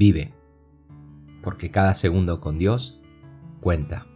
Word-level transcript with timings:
Vive, 0.00 0.32
porque 1.42 1.70
cada 1.70 1.94
segundo 1.94 2.40
con 2.40 2.56
Dios 2.56 2.98
cuenta. 3.60 4.06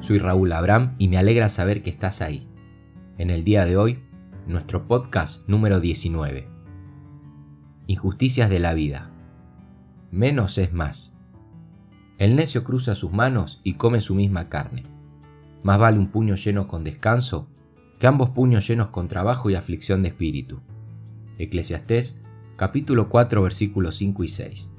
Soy 0.00 0.18
Raúl 0.18 0.50
Abraham 0.52 0.94
y 0.96 1.08
me 1.08 1.18
alegra 1.18 1.50
saber 1.50 1.82
que 1.82 1.90
estás 1.90 2.22
ahí. 2.22 2.48
En 3.18 3.28
el 3.28 3.44
día 3.44 3.66
de 3.66 3.76
hoy, 3.76 3.98
nuestro 4.46 4.88
podcast 4.88 5.46
número 5.46 5.78
19. 5.78 6.48
Injusticias 7.86 8.48
de 8.48 8.58
la 8.58 8.72
vida. 8.72 9.10
Menos 10.10 10.56
es 10.56 10.72
más. 10.72 11.14
El 12.16 12.34
necio 12.34 12.64
cruza 12.64 12.94
sus 12.94 13.12
manos 13.12 13.60
y 13.62 13.74
come 13.74 14.00
su 14.00 14.14
misma 14.14 14.48
carne. 14.48 14.84
Más 15.62 15.78
vale 15.78 15.98
un 15.98 16.08
puño 16.08 16.34
lleno 16.36 16.66
con 16.66 16.82
descanso 16.82 17.50
que 18.00 18.06
ambos 18.06 18.30
puños 18.30 18.66
llenos 18.66 18.88
con 18.88 19.06
trabajo 19.06 19.50
y 19.50 19.54
aflicción 19.54 20.00
de 20.00 20.08
espíritu. 20.08 20.62
Eclesiastés 21.36 22.24
capítulo 22.58 23.08
4 23.08 23.40
versículos 23.40 23.94
5 23.94 24.24
y 24.24 24.28
6. 24.28 24.70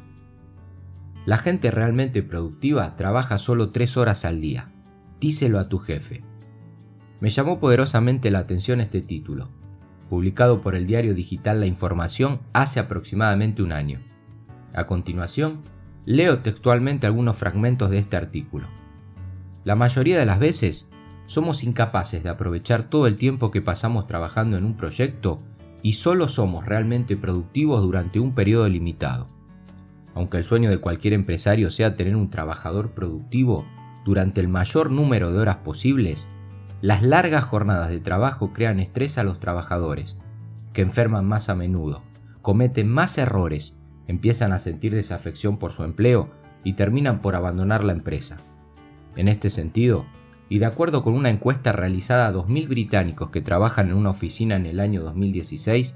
La 1.25 1.37
gente 1.37 1.71
realmente 1.71 2.21
productiva 2.23 2.97
trabaja 2.97 3.37
solo 3.37 3.71
3 3.71 3.95
horas 3.95 4.25
al 4.25 4.41
día. 4.41 4.73
Díselo 5.21 5.59
a 5.59 5.69
tu 5.69 5.79
jefe. 5.79 6.21
Me 7.21 7.29
llamó 7.29 7.61
poderosamente 7.61 8.31
la 8.31 8.39
atención 8.39 8.81
este 8.81 8.99
título, 8.99 9.49
publicado 10.09 10.59
por 10.59 10.75
el 10.75 10.87
diario 10.87 11.13
digital 11.15 11.61
La 11.61 11.67
Información 11.67 12.41
hace 12.51 12.81
aproximadamente 12.81 13.63
un 13.63 13.71
año. 13.71 14.01
A 14.73 14.85
continuación, 14.85 15.61
leo 16.03 16.39
textualmente 16.39 17.07
algunos 17.07 17.37
fragmentos 17.37 17.89
de 17.91 17.99
este 17.99 18.17
artículo. 18.17 18.67
La 19.63 19.75
mayoría 19.75 20.19
de 20.19 20.25
las 20.25 20.39
veces 20.39 20.91
somos 21.27 21.63
incapaces 21.63 22.23
de 22.23 22.29
aprovechar 22.29 22.89
todo 22.89 23.07
el 23.07 23.15
tiempo 23.15 23.51
que 23.51 23.61
pasamos 23.61 24.05
trabajando 24.05 24.57
en 24.57 24.65
un 24.65 24.75
proyecto 24.75 25.39
y 25.81 25.93
solo 25.93 26.27
somos 26.27 26.65
realmente 26.65 27.17
productivos 27.17 27.81
durante 27.81 28.19
un 28.19 28.33
periodo 28.33 28.67
limitado. 28.67 29.27
Aunque 30.13 30.37
el 30.37 30.43
sueño 30.43 30.69
de 30.69 30.79
cualquier 30.79 31.13
empresario 31.13 31.71
sea 31.71 31.95
tener 31.95 32.15
un 32.15 32.29
trabajador 32.29 32.91
productivo 32.91 33.65
durante 34.05 34.41
el 34.41 34.47
mayor 34.47 34.91
número 34.91 35.31
de 35.31 35.39
horas 35.39 35.57
posibles, 35.57 36.27
las 36.81 37.03
largas 37.03 37.45
jornadas 37.45 37.89
de 37.89 37.99
trabajo 37.99 38.53
crean 38.53 38.79
estrés 38.79 39.17
a 39.17 39.23
los 39.23 39.39
trabajadores, 39.39 40.17
que 40.73 40.81
enferman 40.81 41.27
más 41.27 41.49
a 41.49 41.55
menudo, 41.55 42.03
cometen 42.41 42.89
más 42.89 43.17
errores, 43.17 43.77
empiezan 44.07 44.53
a 44.53 44.59
sentir 44.59 44.93
desafección 44.95 45.57
por 45.57 45.71
su 45.71 45.83
empleo 45.83 46.29
y 46.63 46.73
terminan 46.73 47.21
por 47.21 47.35
abandonar 47.35 47.83
la 47.83 47.93
empresa. 47.93 48.37
En 49.15 49.27
este 49.27 49.49
sentido, 49.49 50.05
y 50.49 50.59
de 50.59 50.65
acuerdo 50.65 51.03
con 51.03 51.13
una 51.13 51.29
encuesta 51.29 51.71
realizada 51.71 52.27
a 52.27 52.33
2.000 52.33 52.67
británicos 52.67 53.29
que 53.29 53.41
trabajan 53.41 53.89
en 53.89 53.95
una 53.95 54.09
oficina 54.09 54.55
en 54.55 54.65
el 54.65 54.79
año 54.79 55.03
2016, 55.03 55.95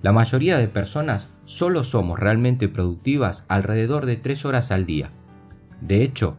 la 0.00 0.12
mayoría 0.12 0.56
de 0.56 0.68
personas 0.68 1.28
solo 1.44 1.82
somos 1.82 2.18
realmente 2.18 2.68
productivas 2.68 3.44
alrededor 3.48 4.06
de 4.06 4.16
3 4.16 4.44
horas 4.44 4.70
al 4.70 4.86
día. 4.86 5.10
De 5.80 6.04
hecho, 6.04 6.36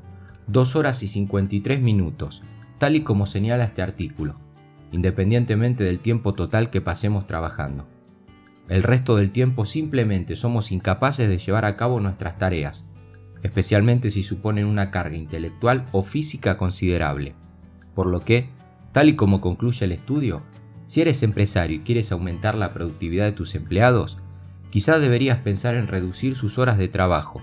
2 0.47 0.77
horas 0.77 1.03
y 1.03 1.07
53 1.09 1.81
minutos, 1.81 2.41
tal 2.77 2.95
y 2.95 3.01
como 3.01 3.25
señala 3.25 3.65
este 3.65 3.81
artículo, 3.81 4.35
independientemente 4.93 5.83
del 5.83 5.99
tiempo 5.99 6.33
total 6.33 6.69
que 6.69 6.79
pasemos 6.79 7.27
trabajando. 7.27 7.85
El 8.69 8.83
resto 8.83 9.17
del 9.17 9.31
tiempo 9.31 9.65
simplemente 9.65 10.37
somos 10.37 10.71
incapaces 10.71 11.27
de 11.27 11.39
llevar 11.39 11.65
a 11.65 11.75
cabo 11.75 11.99
nuestras 11.99 12.37
tareas, 12.37 12.87
especialmente 13.43 14.11
si 14.11 14.23
suponen 14.23 14.65
una 14.65 14.91
carga 14.91 15.17
intelectual 15.17 15.85
o 15.91 16.03
física 16.03 16.55
considerable. 16.55 17.35
Por 17.99 18.07
lo 18.07 18.21
que, 18.21 18.47
tal 18.93 19.09
y 19.09 19.17
como 19.17 19.41
concluye 19.41 19.83
el 19.83 19.91
estudio, 19.91 20.41
si 20.85 21.01
eres 21.01 21.21
empresario 21.21 21.75
y 21.75 21.79
quieres 21.81 22.13
aumentar 22.13 22.55
la 22.55 22.73
productividad 22.73 23.25
de 23.25 23.33
tus 23.33 23.55
empleados, 23.55 24.17
quizá 24.69 24.99
deberías 24.99 25.39
pensar 25.39 25.75
en 25.75 25.87
reducir 25.87 26.37
sus 26.37 26.57
horas 26.57 26.77
de 26.77 26.87
trabajo, 26.87 27.41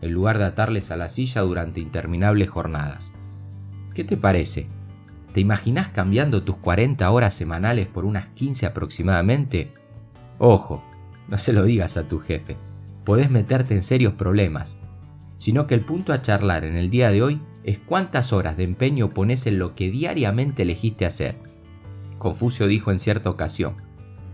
en 0.00 0.12
lugar 0.12 0.38
de 0.38 0.44
atarles 0.44 0.92
a 0.92 0.96
la 0.96 1.10
silla 1.10 1.40
durante 1.40 1.80
interminables 1.80 2.48
jornadas. 2.48 3.12
¿Qué 3.94 4.04
te 4.04 4.16
parece? 4.16 4.68
¿Te 5.32 5.40
imaginas 5.40 5.88
cambiando 5.88 6.44
tus 6.44 6.54
40 6.58 7.10
horas 7.10 7.34
semanales 7.34 7.88
por 7.88 8.04
unas 8.04 8.26
15 8.28 8.64
aproximadamente? 8.64 9.72
Ojo, 10.38 10.84
no 11.26 11.36
se 11.36 11.52
lo 11.52 11.64
digas 11.64 11.96
a 11.96 12.06
tu 12.06 12.20
jefe, 12.20 12.56
podés 13.04 13.28
meterte 13.28 13.74
en 13.74 13.82
serios 13.82 14.14
problemas, 14.14 14.76
sino 15.38 15.66
que 15.66 15.74
el 15.74 15.84
punto 15.84 16.12
a 16.12 16.22
charlar 16.22 16.62
en 16.62 16.76
el 16.76 16.90
día 16.90 17.10
de 17.10 17.24
hoy 17.24 17.40
es 17.66 17.80
cuántas 17.80 18.32
horas 18.32 18.56
de 18.56 18.62
empeño 18.62 19.10
pones 19.10 19.46
en 19.46 19.58
lo 19.58 19.74
que 19.74 19.90
diariamente 19.90 20.62
elegiste 20.62 21.04
hacer. 21.04 21.36
Confucio 22.16 22.68
dijo 22.68 22.92
en 22.92 23.00
cierta 23.00 23.28
ocasión, 23.28 23.74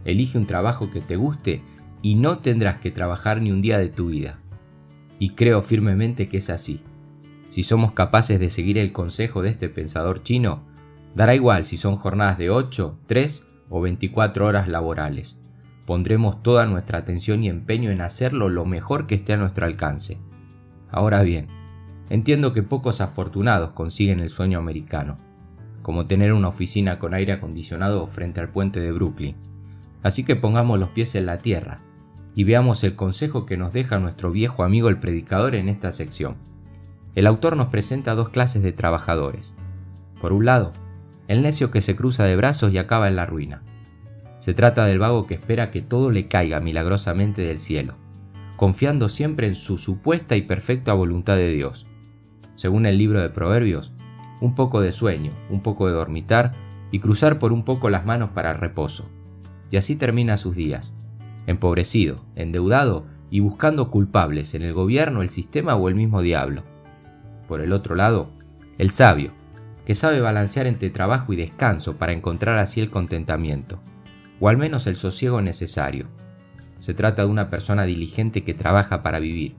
elige 0.04 0.36
un 0.36 0.46
trabajo 0.46 0.90
que 0.90 1.00
te 1.00 1.16
guste 1.16 1.62
y 2.02 2.14
no 2.14 2.38
tendrás 2.38 2.78
que 2.78 2.90
trabajar 2.90 3.40
ni 3.40 3.50
un 3.50 3.62
día 3.62 3.78
de 3.78 3.88
tu 3.88 4.08
vida. 4.08 4.38
Y 5.18 5.30
creo 5.30 5.62
firmemente 5.62 6.28
que 6.28 6.36
es 6.36 6.50
así. 6.50 6.82
Si 7.48 7.62
somos 7.62 7.92
capaces 7.92 8.38
de 8.38 8.50
seguir 8.50 8.76
el 8.76 8.92
consejo 8.92 9.40
de 9.40 9.48
este 9.48 9.70
pensador 9.70 10.22
chino, 10.22 10.64
dará 11.14 11.34
igual 11.34 11.64
si 11.64 11.78
son 11.78 11.96
jornadas 11.96 12.36
de 12.36 12.50
8, 12.50 12.98
3 13.06 13.46
o 13.70 13.80
24 13.80 14.46
horas 14.46 14.68
laborales. 14.68 15.38
Pondremos 15.86 16.42
toda 16.42 16.66
nuestra 16.66 16.98
atención 16.98 17.42
y 17.42 17.48
empeño 17.48 17.90
en 17.90 18.02
hacerlo 18.02 18.50
lo 18.50 18.66
mejor 18.66 19.06
que 19.06 19.14
esté 19.14 19.32
a 19.32 19.38
nuestro 19.38 19.64
alcance. 19.64 20.18
Ahora 20.90 21.22
bien, 21.22 21.48
Entiendo 22.10 22.52
que 22.52 22.62
pocos 22.62 23.00
afortunados 23.00 23.70
consiguen 23.70 24.20
el 24.20 24.28
sueño 24.28 24.58
americano, 24.58 25.18
como 25.82 26.06
tener 26.06 26.32
una 26.32 26.48
oficina 26.48 26.98
con 26.98 27.14
aire 27.14 27.32
acondicionado 27.32 28.06
frente 28.06 28.40
al 28.40 28.50
puente 28.50 28.80
de 28.80 28.92
Brooklyn. 28.92 29.36
Así 30.02 30.24
que 30.24 30.36
pongamos 30.36 30.78
los 30.78 30.90
pies 30.90 31.14
en 31.14 31.26
la 31.26 31.38
tierra 31.38 31.80
y 32.34 32.44
veamos 32.44 32.82
el 32.84 32.96
consejo 32.96 33.46
que 33.46 33.56
nos 33.56 33.72
deja 33.72 33.98
nuestro 33.98 34.30
viejo 34.30 34.64
amigo 34.64 34.88
el 34.88 34.98
predicador 34.98 35.54
en 35.54 35.68
esta 35.68 35.92
sección. 35.92 36.36
El 37.14 37.26
autor 37.26 37.56
nos 37.56 37.68
presenta 37.68 38.14
dos 38.14 38.30
clases 38.30 38.62
de 38.62 38.72
trabajadores. 38.72 39.54
Por 40.20 40.32
un 40.32 40.44
lado, 40.44 40.72
el 41.28 41.42
necio 41.42 41.70
que 41.70 41.82
se 41.82 41.94
cruza 41.94 42.24
de 42.24 42.36
brazos 42.36 42.72
y 42.72 42.78
acaba 42.78 43.08
en 43.08 43.16
la 43.16 43.26
ruina. 43.26 43.62
Se 44.40 44.54
trata 44.54 44.86
del 44.86 44.98
vago 44.98 45.26
que 45.26 45.34
espera 45.34 45.70
que 45.70 45.82
todo 45.82 46.10
le 46.10 46.26
caiga 46.26 46.58
milagrosamente 46.58 47.42
del 47.42 47.60
cielo, 47.60 47.94
confiando 48.56 49.08
siempre 49.08 49.46
en 49.46 49.54
su 49.54 49.78
supuesta 49.78 50.36
y 50.36 50.42
perfecta 50.42 50.94
voluntad 50.94 51.36
de 51.36 51.52
Dios 51.52 51.86
según 52.56 52.86
el 52.86 52.98
libro 52.98 53.20
de 53.20 53.30
Proverbios, 53.30 53.92
un 54.40 54.54
poco 54.54 54.80
de 54.80 54.92
sueño, 54.92 55.32
un 55.50 55.62
poco 55.62 55.86
de 55.86 55.94
dormitar 55.94 56.52
y 56.90 56.98
cruzar 56.98 57.38
por 57.38 57.52
un 57.52 57.64
poco 57.64 57.90
las 57.90 58.04
manos 58.04 58.30
para 58.30 58.50
el 58.50 58.58
reposo. 58.58 59.08
Y 59.70 59.76
así 59.76 59.96
termina 59.96 60.36
sus 60.36 60.56
días, 60.56 60.94
empobrecido, 61.46 62.24
endeudado 62.34 63.06
y 63.30 63.40
buscando 63.40 63.90
culpables 63.90 64.54
en 64.54 64.62
el 64.62 64.74
gobierno, 64.74 65.22
el 65.22 65.30
sistema 65.30 65.76
o 65.76 65.88
el 65.88 65.94
mismo 65.94 66.20
diablo. 66.20 66.64
Por 67.48 67.60
el 67.60 67.72
otro 67.72 67.94
lado, 67.94 68.30
el 68.78 68.90
sabio, 68.90 69.30
que 69.86 69.94
sabe 69.94 70.20
balancear 70.20 70.66
entre 70.66 70.90
trabajo 70.90 71.32
y 71.32 71.36
descanso 71.36 71.96
para 71.96 72.12
encontrar 72.12 72.58
así 72.58 72.80
el 72.80 72.90
contentamiento, 72.90 73.80
o 74.40 74.48
al 74.48 74.56
menos 74.56 74.86
el 74.86 74.96
sosiego 74.96 75.40
necesario. 75.40 76.06
Se 76.78 76.94
trata 76.94 77.24
de 77.24 77.30
una 77.30 77.48
persona 77.48 77.84
diligente 77.84 78.44
que 78.44 78.54
trabaja 78.54 79.02
para 79.02 79.18
vivir, 79.18 79.54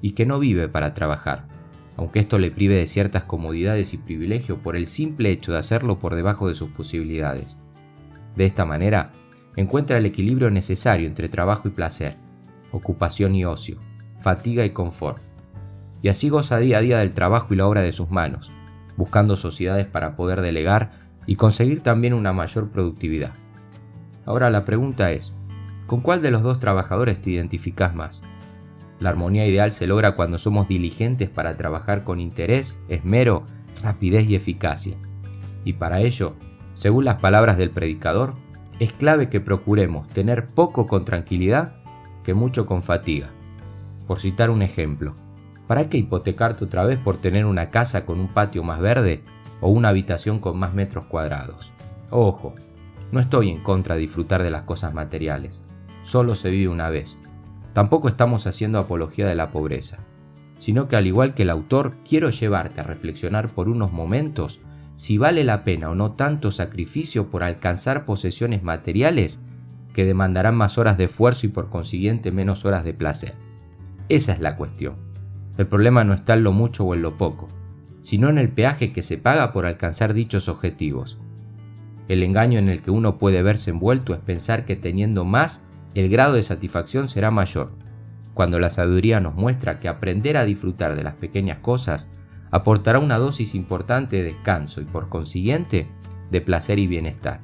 y 0.00 0.12
que 0.12 0.24
no 0.24 0.38
vive 0.38 0.68
para 0.68 0.94
trabajar 0.94 1.59
aunque 1.96 2.20
esto 2.20 2.38
le 2.38 2.50
prive 2.50 2.74
de 2.74 2.86
ciertas 2.86 3.24
comodidades 3.24 3.92
y 3.94 3.98
privilegios 3.98 4.58
por 4.58 4.76
el 4.76 4.86
simple 4.86 5.30
hecho 5.30 5.52
de 5.52 5.58
hacerlo 5.58 5.98
por 5.98 6.14
debajo 6.14 6.48
de 6.48 6.54
sus 6.54 6.70
posibilidades. 6.70 7.56
De 8.36 8.46
esta 8.46 8.64
manera, 8.64 9.12
encuentra 9.56 9.98
el 9.98 10.06
equilibrio 10.06 10.50
necesario 10.50 11.06
entre 11.06 11.28
trabajo 11.28 11.68
y 11.68 11.72
placer, 11.72 12.16
ocupación 12.72 13.34
y 13.34 13.44
ocio, 13.44 13.78
fatiga 14.20 14.64
y 14.64 14.70
confort. 14.70 15.22
Y 16.02 16.08
así 16.08 16.28
goza 16.28 16.58
día 16.58 16.78
a 16.78 16.80
día 16.80 16.98
del 16.98 17.12
trabajo 17.12 17.52
y 17.52 17.56
la 17.56 17.66
obra 17.66 17.82
de 17.82 17.92
sus 17.92 18.10
manos, 18.10 18.50
buscando 18.96 19.36
sociedades 19.36 19.86
para 19.86 20.16
poder 20.16 20.40
delegar 20.40 20.92
y 21.26 21.36
conseguir 21.36 21.82
también 21.82 22.14
una 22.14 22.32
mayor 22.32 22.70
productividad. 22.70 23.32
Ahora 24.24 24.50
la 24.50 24.64
pregunta 24.64 25.12
es, 25.12 25.34
¿con 25.86 26.00
cuál 26.00 26.22
de 26.22 26.30
los 26.30 26.42
dos 26.42 26.60
trabajadores 26.60 27.20
te 27.20 27.30
identificas 27.30 27.94
más? 27.94 28.22
La 29.00 29.08
armonía 29.08 29.46
ideal 29.46 29.72
se 29.72 29.86
logra 29.86 30.14
cuando 30.14 30.36
somos 30.36 30.68
diligentes 30.68 31.30
para 31.30 31.56
trabajar 31.56 32.04
con 32.04 32.20
interés, 32.20 32.78
esmero, 32.88 33.44
rapidez 33.82 34.28
y 34.28 34.34
eficacia. 34.34 34.96
Y 35.64 35.72
para 35.72 36.00
ello, 36.00 36.34
según 36.74 37.06
las 37.06 37.16
palabras 37.16 37.56
del 37.56 37.70
predicador, 37.70 38.34
es 38.78 38.92
clave 38.92 39.30
que 39.30 39.40
procuremos 39.40 40.06
tener 40.08 40.46
poco 40.46 40.86
con 40.86 41.06
tranquilidad 41.06 41.76
que 42.24 42.34
mucho 42.34 42.66
con 42.66 42.82
fatiga. 42.82 43.30
Por 44.06 44.20
citar 44.20 44.50
un 44.50 44.60
ejemplo, 44.60 45.14
¿para 45.66 45.88
qué 45.88 45.96
hipotecarte 45.96 46.64
otra 46.64 46.84
vez 46.84 46.98
por 46.98 47.16
tener 47.16 47.46
una 47.46 47.70
casa 47.70 48.04
con 48.04 48.20
un 48.20 48.28
patio 48.28 48.62
más 48.62 48.80
verde 48.80 49.22
o 49.62 49.70
una 49.70 49.88
habitación 49.88 50.40
con 50.40 50.58
más 50.58 50.74
metros 50.74 51.06
cuadrados? 51.06 51.72
Ojo, 52.10 52.54
no 53.12 53.20
estoy 53.20 53.50
en 53.50 53.62
contra 53.62 53.94
de 53.94 54.02
disfrutar 54.02 54.42
de 54.42 54.50
las 54.50 54.62
cosas 54.62 54.92
materiales, 54.92 55.64
solo 56.02 56.34
se 56.34 56.50
vive 56.50 56.68
una 56.68 56.90
vez 56.90 57.18
Tampoco 57.72 58.08
estamos 58.08 58.46
haciendo 58.46 58.78
apología 58.78 59.26
de 59.26 59.34
la 59.34 59.50
pobreza, 59.50 59.98
sino 60.58 60.88
que 60.88 60.96
al 60.96 61.06
igual 61.06 61.34
que 61.34 61.42
el 61.42 61.50
autor, 61.50 61.96
quiero 62.08 62.30
llevarte 62.30 62.80
a 62.80 62.84
reflexionar 62.84 63.48
por 63.48 63.68
unos 63.68 63.92
momentos 63.92 64.60
si 64.96 65.16
vale 65.16 65.44
la 65.44 65.64
pena 65.64 65.88
o 65.88 65.94
no 65.94 66.12
tanto 66.12 66.52
sacrificio 66.52 67.30
por 67.30 67.42
alcanzar 67.42 68.04
posesiones 68.04 68.62
materiales 68.62 69.40
que 69.94 70.04
demandarán 70.04 70.54
más 70.54 70.76
horas 70.78 70.98
de 70.98 71.04
esfuerzo 71.04 71.46
y 71.46 71.48
por 71.48 71.70
consiguiente 71.70 72.32
menos 72.32 72.64
horas 72.64 72.84
de 72.84 72.92
placer. 72.92 73.34
Esa 74.08 74.32
es 74.32 74.40
la 74.40 74.56
cuestión. 74.56 74.96
El 75.56 75.66
problema 75.66 76.04
no 76.04 76.12
está 76.12 76.34
en 76.34 76.42
lo 76.42 76.52
mucho 76.52 76.84
o 76.84 76.94
en 76.94 77.02
lo 77.02 77.16
poco, 77.16 77.48
sino 78.02 78.28
en 78.28 78.38
el 78.38 78.50
peaje 78.50 78.92
que 78.92 79.02
se 79.02 79.18
paga 79.18 79.52
por 79.52 79.66
alcanzar 79.66 80.14
dichos 80.14 80.48
objetivos. 80.48 81.18
El 82.08 82.22
engaño 82.22 82.58
en 82.58 82.68
el 82.68 82.82
que 82.82 82.90
uno 82.90 83.18
puede 83.18 83.42
verse 83.42 83.70
envuelto 83.70 84.12
es 84.14 84.20
pensar 84.20 84.64
que 84.64 84.76
teniendo 84.76 85.24
más, 85.24 85.62
el 85.94 86.08
grado 86.08 86.34
de 86.34 86.42
satisfacción 86.42 87.08
será 87.08 87.30
mayor, 87.30 87.72
cuando 88.34 88.58
la 88.58 88.70
sabiduría 88.70 89.20
nos 89.20 89.34
muestra 89.34 89.78
que 89.78 89.88
aprender 89.88 90.36
a 90.36 90.44
disfrutar 90.44 90.94
de 90.94 91.04
las 91.04 91.14
pequeñas 91.14 91.58
cosas 91.58 92.08
aportará 92.50 92.98
una 92.98 93.18
dosis 93.18 93.54
importante 93.54 94.16
de 94.16 94.24
descanso 94.24 94.80
y 94.80 94.84
por 94.84 95.08
consiguiente 95.08 95.88
de 96.30 96.40
placer 96.40 96.78
y 96.78 96.86
bienestar. 96.86 97.40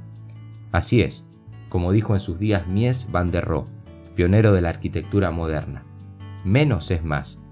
Así 0.73 1.03
es, 1.03 1.27
como 1.69 1.93
dijo 1.93 2.15
en 2.15 2.21
sus 2.21 2.39
días 2.39 2.67
Mies 2.67 3.11
van 3.11 3.31
der 3.31 3.45
Rohe, 3.45 3.67
pionero 4.15 4.53
de 4.53 4.63
la 4.63 4.71
arquitectura 4.71 5.31
moderna. 5.31 5.85
Menos 6.45 6.91
es 6.91 7.05
más. 7.05 7.43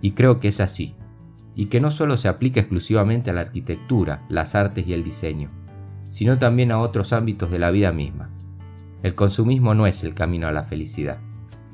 Y 0.00 0.12
creo 0.12 0.40
que 0.40 0.48
es 0.48 0.60
así, 0.60 0.96
y 1.54 1.66
que 1.66 1.80
no 1.80 1.90
solo 1.90 2.16
se 2.16 2.28
aplica 2.28 2.60
exclusivamente 2.60 3.30
a 3.30 3.32
la 3.32 3.42
arquitectura, 3.42 4.24
las 4.28 4.54
artes 4.54 4.86
y 4.86 4.92
el 4.92 5.04
diseño, 5.04 5.50
sino 6.08 6.38
también 6.38 6.72
a 6.72 6.78
otros 6.78 7.12
ámbitos 7.12 7.50
de 7.50 7.58
la 7.58 7.70
vida 7.70 7.92
misma. 7.92 8.30
El 9.04 9.14
consumismo 9.14 9.74
no 9.74 9.86
es 9.86 10.02
el 10.02 10.14
camino 10.14 10.48
a 10.48 10.52
la 10.52 10.64
felicidad, 10.64 11.18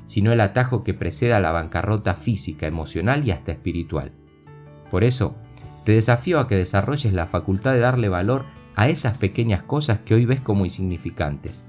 sino 0.05 0.33
el 0.33 0.41
atajo 0.41 0.83
que 0.83 0.93
precede 0.93 1.33
a 1.33 1.39
la 1.39 1.53
bancarrota 1.53 2.13
física, 2.13 2.67
emocional 2.67 3.25
y 3.25 3.31
hasta 3.31 3.53
espiritual. 3.53 4.11
Por 4.91 5.05
eso, 5.05 5.37
te 5.85 5.93
desafío 5.93 6.41
a 6.41 6.49
que 6.49 6.57
desarrolles 6.57 7.13
la 7.13 7.27
facultad 7.27 7.71
de 7.71 7.79
darle 7.79 8.09
valor 8.09 8.43
a 8.75 8.89
esas 8.89 9.17
pequeñas 9.17 9.63
cosas 9.63 9.99
que 9.99 10.13
hoy 10.13 10.25
ves 10.25 10.41
como 10.41 10.65
insignificantes. 10.65 11.63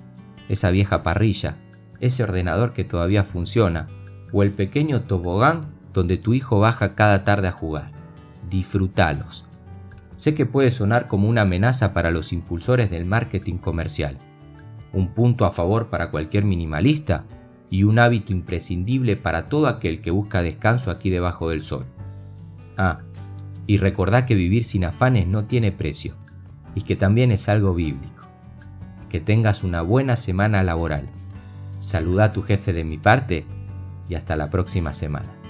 Esa 0.49 0.73
vieja 0.73 1.05
parrilla, 1.05 1.59
ese 2.01 2.25
ordenador 2.25 2.73
que 2.73 2.83
todavía 2.83 3.23
funciona, 3.23 3.87
o 4.33 4.43
el 4.43 4.51
pequeño 4.51 5.03
tobogán 5.03 5.77
donde 5.93 6.17
tu 6.17 6.35
hijo 6.35 6.59
baja 6.59 6.97
cada 6.97 7.23
tarde 7.23 7.47
a 7.47 7.53
jugar. 7.53 7.93
Disfrútalos. 8.51 9.45
Sé 10.17 10.35
que 10.35 10.45
puede 10.45 10.73
sonar 10.73 11.07
como 11.07 11.29
una 11.29 11.43
amenaza 11.43 11.93
para 11.93 12.11
los 12.11 12.33
impulsores 12.33 12.91
del 12.91 13.05
marketing 13.05 13.59
comercial, 13.59 14.19
un 14.93 15.15
punto 15.15 15.45
a 15.45 15.53
favor 15.53 15.89
para 15.89 16.11
cualquier 16.11 16.45
minimalista 16.45 17.25
y 17.71 17.85
un 17.85 17.99
hábito 17.99 18.33
imprescindible 18.33 19.17
para 19.17 19.49
todo 19.49 19.67
aquel 19.67 20.01
que 20.01 20.11
busca 20.11 20.43
descanso 20.43 20.91
aquí 20.91 21.11
debajo 21.11 21.49
del 21.49 21.63
sol. 21.63 21.87
Ah, 22.77 23.01
y 23.67 23.79
recordá 23.79 24.27
que 24.27 24.35
vivir 24.35 24.65
sin 24.65 24.85
afanes 24.85 25.27
no 25.27 25.45
tiene 25.45 25.73
precio, 25.73 26.15
y 26.75 26.83
que 26.83 26.97
también 26.97 27.33
es 27.33 27.49
algo 27.49 27.75
bíblico. 27.75 28.27
Que 29.09 29.21
tengas 29.21 29.63
una 29.63 29.83
buena 29.83 30.17
semana 30.17 30.63
laboral. 30.63 31.07
Saluda 31.79 32.25
a 32.25 32.33
tu 32.33 32.43
jefe 32.43 32.73
de 32.73 32.85
mi 32.85 32.99
parte 32.99 33.47
y 34.09 34.15
hasta 34.15 34.37
la 34.37 34.51
próxima 34.51 34.95
semana. 34.95 35.42